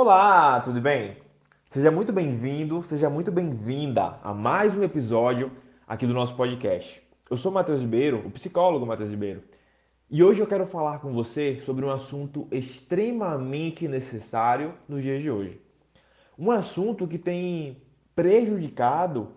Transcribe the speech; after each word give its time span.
Olá, 0.00 0.60
tudo 0.60 0.80
bem? 0.80 1.16
Seja 1.68 1.90
muito 1.90 2.12
bem-vindo, 2.12 2.84
seja 2.84 3.10
muito 3.10 3.32
bem-vinda 3.32 4.20
a 4.22 4.32
mais 4.32 4.78
um 4.78 4.84
episódio 4.84 5.50
aqui 5.88 6.06
do 6.06 6.14
nosso 6.14 6.36
podcast. 6.36 7.02
Eu 7.28 7.36
sou 7.36 7.50
Matheus 7.50 7.80
Ribeiro, 7.80 8.24
o 8.24 8.30
psicólogo 8.30 8.86
Matheus 8.86 9.10
Ribeiro, 9.10 9.42
e 10.08 10.22
hoje 10.22 10.38
eu 10.38 10.46
quero 10.46 10.68
falar 10.68 11.00
com 11.00 11.12
você 11.12 11.60
sobre 11.62 11.84
um 11.84 11.90
assunto 11.90 12.46
extremamente 12.52 13.88
necessário 13.88 14.72
nos 14.88 15.02
dias 15.02 15.20
de 15.20 15.32
hoje. 15.32 15.60
Um 16.38 16.52
assunto 16.52 17.04
que 17.08 17.18
tem 17.18 17.82
prejudicado, 18.14 19.32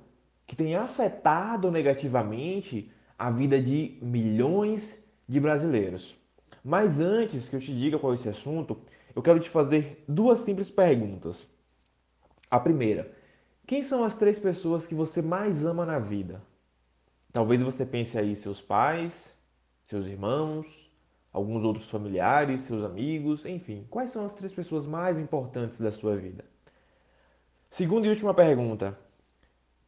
que 0.46 0.56
tem 0.56 0.76
afetado 0.76 1.72
negativamente 1.72 2.92
a 3.18 3.32
vida 3.32 3.60
de 3.60 3.98
milhões 4.00 5.04
de 5.28 5.40
brasileiros. 5.40 6.16
Mas 6.64 7.00
antes 7.00 7.50
que 7.50 7.56
eu 7.56 7.60
te 7.60 7.76
diga 7.76 7.98
qual 7.98 8.12
é 8.12 8.16
esse 8.16 8.30
assunto, 8.30 8.78
eu 9.16 9.22
quero 9.22 9.40
te 9.40 9.50
fazer 9.50 10.04
duas 10.08 10.40
simples 10.40 10.70
perguntas. 10.70 11.48
A 12.50 12.60
primeira: 12.60 13.12
quem 13.66 13.84
são 13.84 14.04
as 14.04 14.16
três 14.16 14.38
pessoas 14.40 14.86
que 14.86 14.96
você 14.96 15.22
mais 15.22 15.66
ama 15.66 15.86
na 15.86 16.00
vida? 16.00 16.42
Talvez 17.32 17.62
você 17.62 17.86
pense 17.86 18.18
aí 18.18 18.36
seus 18.36 18.62
pais, 18.62 19.34
seus 19.84 20.06
irmãos, 20.06 20.68
alguns 21.32 21.64
outros 21.64 21.90
familiares, 21.90 22.62
seus 22.62 22.84
amigos, 22.84 23.46
enfim. 23.46 23.88
Quais 23.90 24.10
são 24.10 24.26
as 24.26 24.34
três 24.34 24.54
pessoas 24.54 24.86
mais 24.86 25.18
importantes 25.18 25.80
da 25.80 25.92
sua 25.92 26.18
vida? 26.18 26.44
Segunda 27.70 28.08
e 28.08 28.10
última 28.10 28.34
pergunta: 28.34 28.98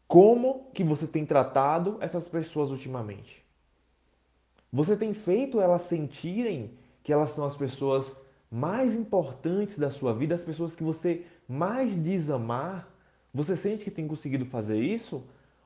como 0.08 0.70
que 0.74 0.84
você 0.84 1.06
tem 1.06 1.26
tratado 1.26 1.98
essas 2.00 2.28
pessoas 2.28 2.70
ultimamente? 2.70 3.44
Você 4.72 4.96
tem 4.96 5.14
feito 5.14 5.60
elas 5.60 5.84
sentirem 5.84 6.78
que 7.04 7.12
elas 7.12 7.32
são 7.32 7.46
as 7.46 7.56
pessoas 7.56 8.16
mais 8.54 8.94
importantes 8.94 9.80
da 9.80 9.90
sua 9.90 10.14
vida, 10.14 10.36
as 10.36 10.44
pessoas 10.44 10.76
que 10.76 10.84
você 10.84 11.26
mais 11.50 12.02
diz 12.04 12.30
amar? 12.30 12.88
Você 13.34 13.58
sente 13.58 13.84
que 13.84 13.90
tem 13.90 14.08
conseguido 14.08 14.46
fazer 14.46 14.80
isso? 14.80 15.24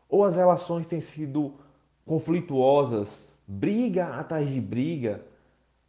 Ou 0.07 0.23
as 0.23 0.37
relações 0.37 0.87
têm 0.87 1.01
sido 1.01 1.55
conflituosas, 2.05 3.27
briga 3.45 4.07
atrás 4.15 4.49
de 4.49 4.61
briga, 4.61 5.25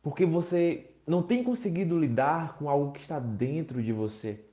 porque 0.03 0.27
você 0.27 0.91
não 1.07 1.23
tem 1.23 1.45
conseguido 1.45 1.97
lidar 1.97 2.59
com 2.59 2.69
algo 2.69 2.91
que 2.91 3.01
está 3.01 3.21
dentro 3.21 3.81
de 3.81 3.93
você? 3.93 4.45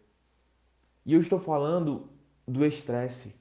E 1.03 1.13
eu 1.13 1.19
estou 1.19 1.39
falando 1.39 2.07
do 2.47 2.63
estresse. 2.63 3.33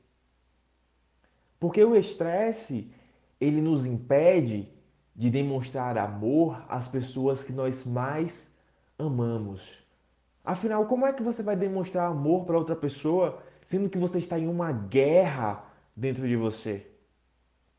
Porque 1.61 1.85
o 1.85 1.95
estresse, 1.95 2.91
ele 3.39 3.61
nos 3.61 3.85
impede 3.85 4.67
de 5.15 5.29
demonstrar 5.29 5.99
amor 5.99 6.65
às 6.71 6.89
pessoas 6.89 7.45
que 7.45 7.53
nós 7.53 7.85
mais 7.85 8.54
amamos. 8.99 9.85
Afinal, 10.45 10.87
como 10.87 11.07
é 11.07 11.13
que 11.13 11.23
você 11.23 11.43
vai 11.43 11.57
demonstrar 11.57 12.11
amor 12.11 12.45
para 12.45 12.59
outra 12.59 12.77
pessoa 12.77 13.43
sendo 13.67 13.89
que 13.89 13.99
você 13.99 14.19
está 14.19 14.39
em 14.39 14.47
uma 14.47 14.73
guerra 14.73 15.65
dentro 15.97 16.29
de 16.29 16.37
você? 16.37 16.87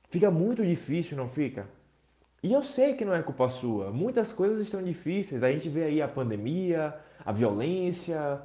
Fica 0.09 0.31
muito 0.31 0.65
difícil, 0.65 1.17
não 1.17 1.29
fica? 1.29 1.67
E 2.41 2.53
eu 2.53 2.61
sei 2.61 2.93
que 2.93 3.05
não 3.05 3.13
é 3.13 3.21
culpa 3.21 3.49
sua. 3.49 3.91
Muitas 3.91 4.31
coisas 4.31 4.59
estão 4.59 4.81
difíceis. 4.81 5.43
A 5.43 5.51
gente 5.51 5.67
vê 5.67 5.85
aí 5.85 6.01
a 6.01 6.07
pandemia, 6.07 6.95
a 7.25 7.31
violência, 7.31 8.41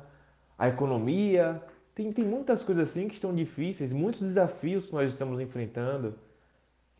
a 0.58 0.68
economia. 0.68 1.62
Tem, 1.94 2.12
tem 2.12 2.24
muitas 2.24 2.62
coisas 2.62 2.88
assim 2.88 3.08
que 3.08 3.14
estão 3.14 3.34
difíceis, 3.34 3.92
muitos 3.92 4.20
desafios 4.20 4.86
que 4.86 4.92
nós 4.92 5.12
estamos 5.12 5.40
enfrentando. 5.40 6.14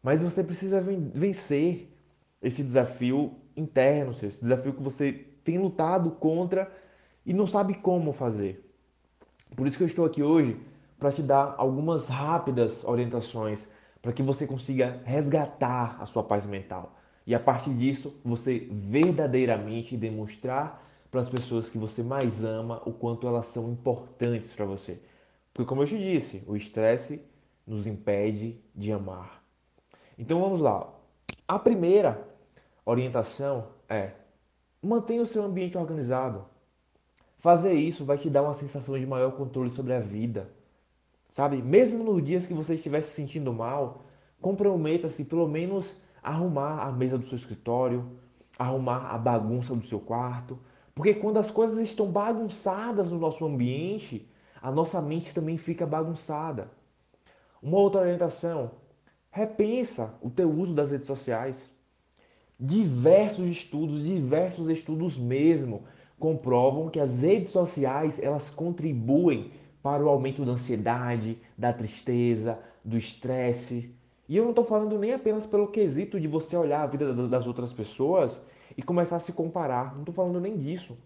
Mas 0.03 0.23
você 0.23 0.43
precisa 0.43 0.81
vencer 0.81 1.89
esse 2.43 2.63
desafio 2.63 3.35
interno, 3.57 4.11
esse 4.11 4.41
desafio 4.41 4.73
que 4.73 4.83
você 4.83 5.27
tem 5.45 5.59
lutado 5.59 6.11
contra 6.13 6.71
e 7.25 7.33
não 7.33 7.47
sabe 7.47 7.75
como 7.75 8.13
fazer. 8.13 8.67
Por 9.57 9.67
isso 9.67 9.77
que 9.77 9.83
eu 9.83 9.89
estou 9.89 10.05
aqui 10.05 10.23
hoje 10.23 10.57
para 10.99 11.13
te 11.13 11.23
dar 11.23 11.55
algumas 11.57 12.09
rápidas 12.09 12.85
orientações 12.85 13.69
para 14.03 14.13
que 14.13 14.23
você 14.23 14.47
consiga 14.47 15.01
resgatar 15.05 15.97
a 16.01 16.07
sua 16.07 16.23
paz 16.23 16.47
mental. 16.47 16.97
E 17.27 17.35
a 17.35 17.41
partir 17.41 17.75
disso, 17.75 18.15
você 18.25 18.67
verdadeiramente 18.71 19.97
demonstrar 19.97 20.83
para 21.11 21.21
as 21.21 21.29
pessoas 21.29 21.69
que 21.69 21.79
você 21.79 22.03
mais 22.03 22.45
ama 22.45 22.81
o 22.87 22.93
quanto 22.93 23.27
elas 23.27 23.47
são 23.47 23.71
importantes 23.71 24.53
para 24.53 24.65
você. 24.65 25.01
Porque, 25.53 25.69
como 25.69 25.83
eu 25.83 25.87
te 25.87 25.99
disse, 25.99 26.43
o 26.47 26.57
estresse 26.57 27.23
nos 27.67 27.87
impede 27.87 28.61
de 28.75 28.93
amar. 28.93 29.43
Então 30.19 30.41
vamos 30.41 30.61
lá. 30.61 30.89
A 31.47 31.59
primeira 31.59 32.27
orientação 32.85 33.69
é 33.89 34.13
mantenha 34.83 35.23
o 35.23 35.27
seu 35.27 35.45
ambiente 35.45 35.77
organizado. 35.77 36.45
Fazer 37.39 37.73
isso 37.73 38.05
vai 38.05 38.19
te 38.19 38.29
dar 38.29 38.43
uma 38.43 38.55
sensação 38.55 38.99
de 38.99 39.07
maior 39.07 39.33
controle 39.33 39.71
sobre 39.71 39.95
a 39.95 40.01
vida. 40.01 40.51
Sabe? 41.29 41.63
Mesmo 41.63 42.05
nos 42.05 42.23
dias 42.23 42.47
que 42.47 42.55
você 42.55 42.75
estiver 42.75 43.01
se 43.01 43.11
sentindo 43.11 43.53
mal, 43.53 44.03
comprometa-se 44.41 45.25
pelo 45.25 45.49
menos 45.49 46.01
a 46.23 46.31
arrumar 46.31 46.83
a 46.83 46.93
mesa 46.93 47.17
do 47.17 47.27
seu 47.27 47.39
escritório, 47.39 48.11
arrumar 48.59 49.11
a 49.11 49.19
bagunça 49.19 49.75
do 49.75 49.87
seu 49.87 50.01
quarto. 50.01 50.59
Porque 50.95 51.15
quando 51.15 51.39
as 51.39 51.51
coisas 51.51 51.79
estão 51.79 52.11
bagunçadas 52.11 53.11
no 53.11 53.19
nosso 53.19 53.45
ambiente, 53.47 54.29
a 54.61 54.71
nossa 54.71 55.01
mente 55.01 55.33
também 55.33 55.57
fica 55.57 55.87
bagunçada. 55.87 56.71
Uma 57.63 57.79
outra 57.79 58.01
orientação 58.01 58.73
Repensa 59.33 60.19
o 60.21 60.29
teu 60.29 60.51
uso 60.51 60.75
das 60.75 60.91
redes 60.91 61.07
sociais. 61.07 61.71
Diversos 62.61 63.47
estudos, 63.47 64.05
diversos 64.05 64.69
estudos 64.69 65.17
mesmo, 65.19 65.85
comprovam 66.19 66.91
que 66.91 67.01
as 67.01 67.23
redes 67.23 67.53
sociais 67.53 68.23
elas 68.23 68.51
contribuem 68.51 69.51
para 69.83 70.05
o 70.05 70.09
aumento 70.11 70.45
da 70.45 70.53
ansiedade, 70.53 71.39
da 71.57 71.73
tristeza, 71.73 72.59
do 72.85 72.99
estresse. 72.99 73.95
E 74.29 74.37
eu 74.37 74.43
não 74.43 74.51
estou 74.51 74.67
falando 74.67 74.99
nem 74.99 75.15
apenas 75.15 75.47
pelo 75.47 75.69
quesito 75.69 76.21
de 76.21 76.29
você 76.29 76.55
olhar 76.55 76.83
a 76.83 76.87
vida 76.87 77.15
das 77.27 77.47
outras 77.47 77.73
pessoas 77.73 78.43
e 78.77 78.83
começar 78.83 79.17
a 79.17 79.21
se 79.21 79.33
comparar. 79.33 79.95
Não 79.95 80.01
estou 80.01 80.15
falando 80.15 80.39
nem 80.39 80.59
disso. 80.59 80.99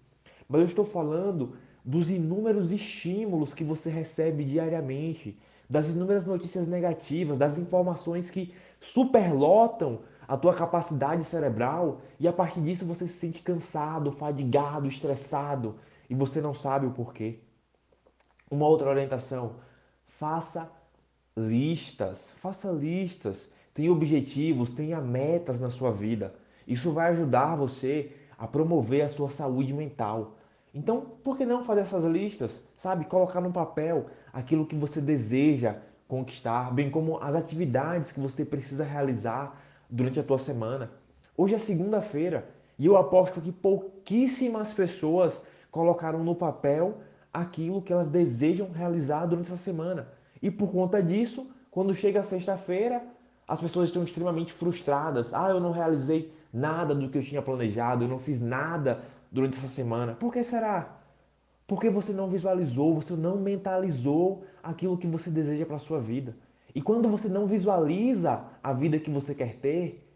Mas 0.49 0.61
eu 0.61 0.67
estou 0.67 0.85
falando 0.85 1.57
dos 1.85 2.11
inúmeros 2.11 2.73
estímulos 2.73 3.55
que 3.55 3.63
você 3.63 3.91
recebe 3.91 4.45
diariamente, 4.45 5.39
das 5.71 5.89
inúmeras 5.89 6.27
notícias 6.27 6.67
negativas, 6.67 7.39
das 7.39 7.59
informações 7.59 8.29
que 8.29 8.53
superlotam 8.81 10.01
a 10.27 10.37
tua 10.37 10.55
capacidade 10.55 11.25
cerebral 11.25 12.01
e 12.19 12.27
a 12.27 12.33
partir 12.33 12.61
disso 12.61 12.87
você 12.87 13.07
se 13.07 13.19
sente 13.19 13.43
cansado, 13.43 14.13
fadigado, 14.13 14.89
estressado 14.89 15.77
e 16.09 16.15
você 16.15 16.41
não 16.41 16.55
sabe 16.55 16.87
o 16.87 16.91
porquê. 16.91 17.41
Uma 18.51 18.67
outra 18.67 18.89
orientação: 18.89 19.57
faça 20.19 20.71
listas, 21.37 22.31
faça 22.41 22.71
listas, 22.71 23.51
tenha 23.73 23.93
objetivos, 23.93 24.71
tenha 24.71 25.01
metas 25.01 25.61
na 25.61 25.71
sua 25.71 25.91
vida. 25.91 26.35
Isso 26.67 26.93
vai 26.93 27.11
ajudar 27.11 27.57
você 27.57 28.13
a 28.39 28.47
promover 28.47 29.03
a 29.03 29.09
sua 29.09 29.29
saúde 29.29 29.73
mental. 29.73 30.37
Então, 30.73 31.01
por 31.23 31.37
que 31.37 31.47
não 31.47 31.65
fazer 31.65 31.83
essas 31.83 32.05
listas? 32.05 32.67
Sabe, 32.77 33.05
colocar 33.05 33.41
no 33.41 33.53
papel 33.53 34.07
aquilo 34.33 34.67
que 34.67 34.75
você 34.75 35.01
deseja 35.01 35.77
conquistar, 36.09 36.73
bem 36.73 36.91
como 36.91 37.19
as 37.23 37.35
atividades 37.35 38.13
que 38.13 38.21
você 38.21 38.45
precisa 38.45 38.85
realizar 38.85 39.61
durante 39.95 40.19
a 40.19 40.25
tua 40.25 40.39
semana. 40.39 40.91
Hoje 41.37 41.55
é 41.55 41.59
segunda-feira 41.59 42.49
e 42.77 42.85
eu 42.85 42.97
aposto 42.97 43.41
que 43.41 43.53
pouquíssimas 43.53 44.75
pessoas 44.75 45.41
colocaram 45.71 46.25
no 46.25 46.35
papel 46.35 46.99
aquilo 47.33 47.81
que 47.81 47.93
elas 47.93 48.11
desejam 48.11 48.71
realizar 48.73 49.25
durante 49.27 49.47
essa 49.47 49.57
semana. 49.57 50.09
E 50.43 50.51
por 50.51 50.73
conta 50.73 51.01
disso, 51.01 51.47
quando 51.71 51.95
chega 51.95 52.21
a 52.21 52.25
sexta-feira, 52.25 53.05
as 53.47 53.61
pessoas 53.61 53.89
estão 53.89 54.03
extremamente 54.03 54.53
frustradas. 54.53 55.33
Ah, 55.33 55.51
eu 55.51 55.61
não 55.61 55.71
realizei 55.71 56.33
nada 56.53 56.93
do 56.93 57.09
que 57.09 57.19
eu 57.19 57.23
tinha 57.23 57.41
planejado, 57.41 58.05
eu 58.05 58.09
não 58.09 58.19
fiz 58.19 58.41
nada 58.41 59.01
durante 59.31 59.57
essa 59.57 59.69
semana. 59.69 60.15
Por 60.15 60.33
que 60.33 60.43
será? 60.43 60.99
Porque 61.69 61.89
você 61.89 62.13
não 62.13 62.29
visualizou, 62.29 62.95
você 62.95 63.15
não 63.15 63.37
mentalizou 63.37 64.43
aquilo 64.61 64.99
que 64.99 65.07
você 65.07 65.31
deseja 65.31 65.65
para 65.65 65.77
a 65.77 65.81
sua 65.81 66.01
vida. 66.01 66.35
E 66.75 66.83
quando 66.83 67.09
você 67.09 67.29
não 67.29 67.47
visualiza 67.47 68.43
a 68.65 68.73
vida 68.73 68.99
que 68.99 69.11
você 69.11 69.35
quer 69.35 69.57
ter, 69.57 70.11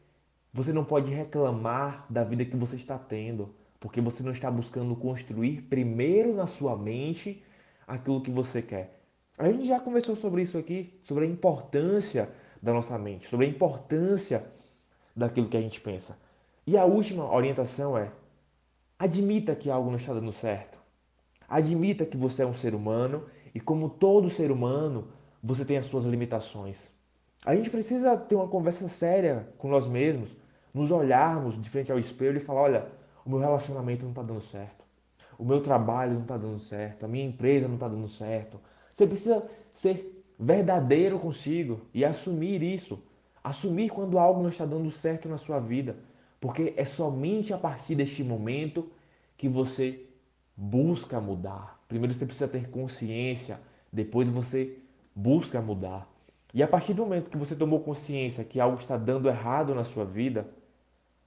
você 0.55 0.73
não 0.73 0.83
pode 0.83 1.13
reclamar 1.13 2.07
da 2.09 2.25
vida 2.25 2.47
que 2.47 2.57
você 2.57 2.77
está 2.77 2.97
tendo, 2.97 3.55
porque 3.79 4.01
você 4.01 4.23
não 4.23 4.33
está 4.33 4.51
buscando 4.51 4.97
construir 4.97 5.61
primeiro 5.61 6.35
na 6.35 6.47
sua 6.47 6.75
mente 6.75 7.45
aquilo 7.87 8.23
que 8.23 8.31
você 8.31 8.63
quer. 8.63 9.03
A 9.37 9.51
gente 9.51 9.67
já 9.67 9.79
conversou 9.79 10.17
sobre 10.17 10.41
isso 10.41 10.57
aqui, 10.57 10.99
sobre 11.03 11.27
a 11.27 11.29
importância 11.29 12.31
da 12.63 12.73
nossa 12.73 12.97
mente, 12.99 13.29
sobre 13.29 13.45
a 13.45 13.49
importância 13.51 14.51
daquilo 15.15 15.51
que 15.51 15.57
a 15.59 15.61
gente 15.61 15.79
pensa. 15.79 16.19
E 16.67 16.75
a 16.75 16.87
última 16.87 17.31
orientação 17.31 17.99
é: 17.99 18.11
admita 18.99 19.55
que 19.55 19.69
algo 19.69 19.91
não 19.91 19.99
está 19.99 20.15
dando 20.15 20.33
certo. 20.33 20.79
Admita 21.47 22.07
que 22.07 22.17
você 22.17 22.45
é 22.45 22.47
um 22.47 22.55
ser 22.55 22.75
humano 22.75 23.27
e, 23.55 23.61
como 23.61 23.91
todo 23.91 24.31
ser 24.31 24.51
humano, 24.51 25.09
você 25.43 25.67
tem 25.67 25.77
as 25.77 25.85
suas 25.85 26.07
limitações. 26.07 26.97
A 27.45 27.55
gente 27.55 27.71
precisa 27.71 28.17
ter 28.17 28.35
uma 28.35 28.49
conversa 28.49 28.89
séria 28.89 29.49
com 29.59 29.69
nós 29.69 29.87
mesmos, 29.87 30.31
nos 30.75 30.91
olharmos 30.91 31.61
de 31.61 31.71
frente 31.71 31.91
ao 31.91 31.99
espelho 31.99 32.39
e 32.39 32.45
falar: 32.45 32.61
olha, 32.63 32.87
o 33.25 33.31
meu 33.31 33.39
relacionamento 33.39 34.03
não 34.03 34.11
está 34.11 34.23
dando 34.23 34.41
certo. 34.41 34.85
o 35.39 35.45
meu 35.45 35.61
trabalho 35.63 36.15
não 36.15 36.23
está 36.23 36.37
dando 36.37 36.59
certo, 36.59 37.05
a 37.05 37.09
minha 37.09 37.25
empresa 37.25 37.69
não 37.69 37.75
está 37.75 37.87
dando 37.87 38.09
certo. 38.09 38.59
Você 38.93 39.07
precisa 39.07 39.47
ser 39.73 40.25
verdadeiro 40.39 41.19
consigo 41.19 41.81
e 41.95 42.05
assumir 42.05 42.63
isso. 42.63 43.01
Assumir 43.43 43.91
quando 43.91 44.19
algo 44.19 44.43
não 44.43 44.51
está 44.51 44.67
dando 44.67 44.91
certo 44.91 45.29
na 45.29 45.39
sua 45.39 45.61
vida. 45.61 45.97
Porque 46.41 46.75
é 46.77 46.85
somente 46.85 47.53
a 47.53 47.59
partir 47.59 47.95
deste 47.95 48.25
momento 48.25 48.91
que 49.37 49.49
você 49.49 50.05
busca 50.57 51.21
mudar. 51.21 51.81
Primeiro 51.87 52.13
você 52.13 52.27
precisa 52.27 52.49
ter 52.49 52.69
consciência, 52.69 53.61
depois 53.93 54.29
você 54.29 54.79
busca 55.15 55.61
mudar. 55.61 56.09
E 56.53 56.63
a 56.63 56.69
partir 56.69 56.95
do 56.95 57.03
momento 57.03 57.31
que 57.31 57.37
você 57.37 57.55
tomou 57.55 57.81
consciência 57.81 58.45
que 58.45 58.59
algo 58.59 58.79
está 58.79 58.97
dando 58.97 59.29
errado 59.29 59.75
na 59.75 59.85
sua 59.85 60.05
vida, 60.05 60.49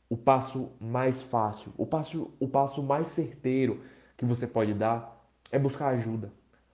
o 0.09 0.17
passo 0.17 0.71
mais 0.79 1.21
fácil, 1.21 1.71
o 1.77 1.85
passo, 1.85 2.33
o 2.39 2.47
passo 2.47 2.81
mais 2.81 3.07
certeiro 3.07 3.81
que 4.17 4.25
você 4.25 4.47
pode 4.47 4.73
dar 4.73 5.25
é 5.51 5.59
buscar 5.59 5.89
ajuda. 5.89 6.31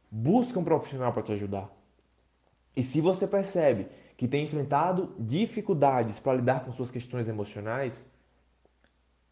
Busca 0.10 0.60
um 0.60 0.64
profissional 0.64 1.12
para 1.12 1.24
te 1.24 1.34
ajudar. 1.34 1.70
E 2.76 2.84
se 2.84 3.02
você 3.02 3.28
percebe 3.28 3.88
que 4.16 4.28
tem 4.28 4.46
enfrentado 4.46 5.14
dificuldades 5.20 6.20
para 6.20 6.38
lidar 6.38 6.64
com 6.64 6.72
suas 6.72 6.90
questões 6.90 7.28
emocionais, 7.28 8.06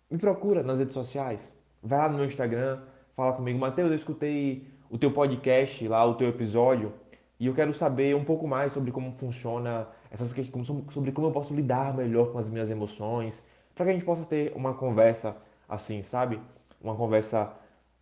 me 0.09 0.18
procura 0.18 0.61
nas 0.61 0.79
redes 0.79 0.94
sociais. 0.94 1.51
Vai 1.81 2.00
lá 2.00 2.09
no 2.09 2.18
meu 2.18 2.25
Instagram, 2.25 2.81
fala 3.15 3.33
comigo, 3.33 3.57
Mateus, 3.57 3.89
eu 3.89 3.95
escutei 3.95 4.68
o 4.89 4.97
teu 4.97 5.11
podcast 5.11 5.88
lá, 5.88 6.06
o 6.06 6.15
teu 6.15 6.29
episódio, 6.29 6.94
e 7.39 7.47
eu 7.47 7.53
quero 7.53 7.73
saber 7.73 8.15
um 8.15 8.23
pouco 8.23 8.47
mais 8.47 8.71
sobre 8.73 8.91
como 8.91 9.11
funciona 9.13 9.87
essas 10.09 10.33
questões, 10.33 10.67
sobre 10.89 11.11
como 11.11 11.27
eu 11.27 11.31
posso 11.31 11.53
lidar 11.53 11.93
melhor 11.93 12.31
com 12.31 12.37
as 12.37 12.49
minhas 12.49 12.69
emoções, 12.69 13.45
para 13.73 13.85
que 13.85 13.91
a 13.91 13.93
gente 13.93 14.05
possa 14.05 14.23
ter 14.23 14.53
uma 14.55 14.73
conversa 14.73 15.35
assim, 15.67 16.01
sabe? 16.01 16.39
Uma 16.81 16.95
conversa 16.95 17.51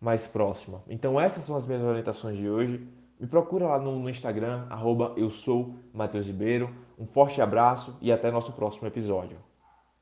mais 0.00 0.26
próxima. 0.26 0.82
Então 0.88 1.20
essas 1.20 1.44
são 1.44 1.56
as 1.56 1.66
minhas 1.66 1.82
orientações 1.82 2.36
de 2.36 2.48
hoje. 2.48 2.86
Me 3.18 3.26
procura 3.26 3.66
lá 3.66 3.78
no, 3.78 3.98
no 3.98 4.10
Instagram, 4.10 4.66
arroba 4.70 5.12
eu 5.16 5.30
sou 5.30 5.74
Matheus 5.92 6.26
Ribeiro. 6.26 6.70
Um 6.98 7.06
forte 7.06 7.40
abraço 7.40 7.96
e 8.00 8.12
até 8.12 8.30
nosso 8.30 8.52
próximo 8.52 8.86
episódio. 8.86 9.53